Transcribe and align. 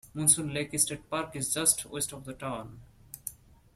Monson 0.15 0.51
Lake 0.51 0.79
State 0.79 1.07
Park 1.11 1.35
is 1.35 1.53
just 1.53 1.85
west 1.85 2.11
of 2.11 2.25
the 2.25 2.33
town. 2.33 2.81